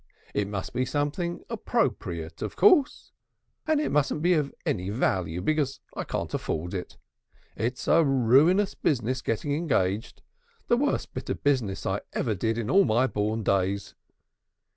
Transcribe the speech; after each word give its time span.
It 0.33 0.47
must 0.47 0.73
be 0.73 0.83
something 0.83 1.43
appropriate, 1.47 2.41
of 2.41 2.55
course, 2.55 3.11
and 3.67 3.79
it 3.79 3.91
mustn't 3.91 4.23
be 4.23 4.33
of 4.33 4.51
any 4.65 4.89
value, 4.89 5.41
because 5.41 5.79
I 5.95 6.05
can't 6.05 6.33
afford 6.33 6.73
it. 6.73 6.97
It's 7.55 7.87
a 7.87 8.03
ruinous 8.03 8.73
business 8.73 9.21
getting 9.21 9.53
engaged; 9.53 10.23
the 10.67 10.75
worst 10.77 11.13
bit 11.13 11.29
of 11.29 11.43
business 11.43 11.85
I 11.85 12.01
ever 12.13 12.33
did 12.33 12.57
in 12.57 12.67
all 12.67 12.83
my 12.83 13.05
born 13.05 13.43
days." 13.43 13.93